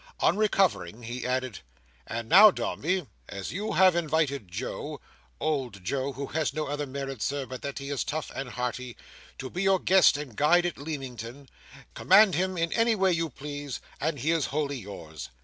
[0.19, 1.59] On recovering he added:
[2.07, 7.45] "And now, Dombey, as you have invited Joe—old Joe, who has no other merit, Sir,
[7.45, 11.49] but that he is tough and hearty—to be your guest and guide at Leamington,
[11.93, 15.29] command him in any way you please, and he is wholly yours.